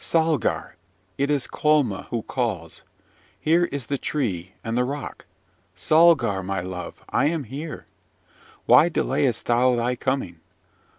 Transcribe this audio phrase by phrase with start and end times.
[0.03, 0.77] Salgar!
[1.19, 2.81] it is Colma who calls.
[3.39, 5.27] Here is the tree and the rock.
[5.75, 7.85] Salgar, my love, I am here!
[8.65, 10.39] Why delayest thou thy coming?